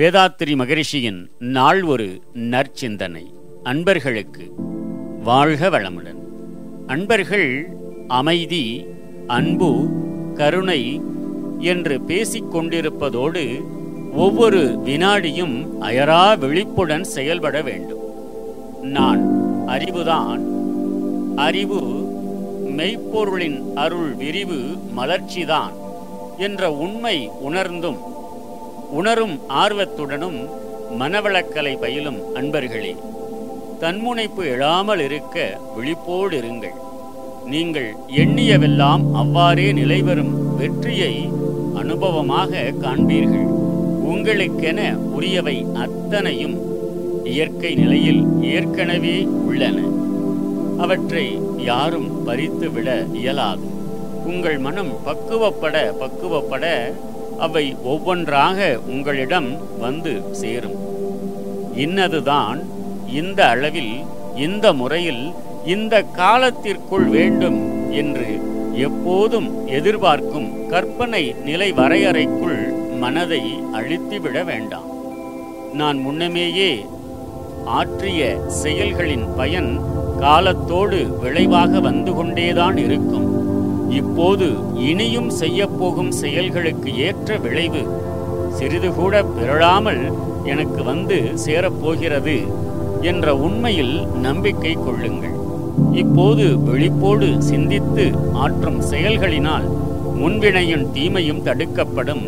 [0.00, 3.22] வேதாத்திரி மகரிஷியின் நாள் ஒரு நற்சிந்தனை.
[3.62, 4.52] அன்பர்களுக்கு
[5.24, 6.18] வாழ்க வளமுடன்.
[6.86, 7.76] அன்பர்கள்
[8.08, 8.86] அமைதி
[9.26, 9.88] அன்பு
[10.34, 11.00] கருணை
[11.58, 13.64] என்று பேசிக் கொண்டிருப்பதோடு
[14.12, 18.00] ஒவ்வொரு வினாடியும் அயரா விழிப்புடன் செயல்பட வேண்டும்.
[18.82, 19.32] நான்
[19.66, 20.40] அறிவுதான்.
[21.36, 21.80] அறிவு
[22.76, 25.72] மெய்ப்பொருளின் அருள் விரிவு மலர்ச்சிதான்
[26.38, 28.18] என்ற உண்மை உணர்ந்தும்
[28.90, 30.38] உணரும் ஆர்வத்துடனும்
[30.98, 32.92] மனவளக்கலை பயிலும் அன்பர்களே
[33.80, 36.76] தன்முனைப்பு எழாமல் இருக்க விழிப்போடு இருங்கள்.
[37.44, 37.88] நீங்கள்
[38.22, 41.14] எண்ணியவெல்லாம் அவ்வாறே நிலைவரும் வெற்றியை
[41.74, 43.46] அனுபவமாக காண்பீர்கள்.
[44.10, 46.56] உங்களுக்கென உரியவை அத்தனையும்
[47.24, 49.78] இயற்கை நிலையில் ஏற்கனவே உள்ளன.
[50.78, 51.26] அவற்றை
[51.56, 53.66] யாரும் பறித்துவிட இயலாது.
[54.26, 56.66] உங்கள் மனம் பக்குவப்பட பக்குவப்பட
[57.40, 60.78] அவை ஒவ்வொன்றாக உங்களிடம் வந்து சேரும்.
[61.84, 62.58] இன்னதுதான்
[63.20, 63.94] இந்த அளவில்
[64.46, 65.24] இந்த முறையில்
[65.64, 67.58] இந்த காலத்திற்குள் வேண்டும்
[67.90, 68.28] என்று
[68.86, 72.60] எப்போதும் எதிர்பார்க்கும் கற்பனை நிலை வரையறைக்குள்
[73.00, 74.88] மனதை அழித்துவிட வேண்டாம்.
[75.72, 76.70] நான் முன்னமேயே
[77.64, 78.20] ஆற்றிய
[78.62, 79.70] செயல்களின் பயன்
[80.20, 83.29] காலத்தோடு விளைவாக வந்து கொண்டேதான் இருக்கும்.
[83.98, 84.46] இப்போது
[84.90, 87.82] இனியும் செய்யப்போகும் செயல்களுக்கு ஏற்ற விளைவு
[88.58, 90.02] சிறிது கூட பிறழாமல்
[90.44, 92.36] எனக்கு வந்து சேரப்போகிறது
[93.00, 95.36] என்ற உண்மையில் நம்பிக்கை கொள்ளுங்கள்.
[95.92, 99.66] இப்போது விழிப்போடு சிந்தித்து ஆற்றும் செயல்களினால்
[100.20, 102.24] முன்வினையும் தீமையும் தடுக்கப்படும்.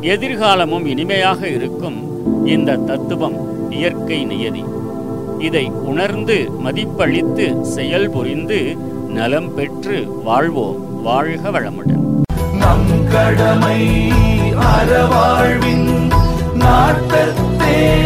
[0.00, 1.98] எதிர்காலமும் இனிமையாக இருக்கும்
[2.44, 3.38] இந்த தத்துவம்
[3.70, 4.64] இயற்கை நியதி.
[5.38, 8.60] இதை உணர்ந்து மதிப்பளித்து செயல் புரிந்து
[9.08, 11.02] நலம் பெற்று வாழ்வோம்.
[11.02, 12.20] வாழ்க வளமுடன்.
[12.52, 14.12] நம் கடமை
[14.52, 16.10] அறவாழ்வின்
[16.54, 17.96] நாட்டத்தே.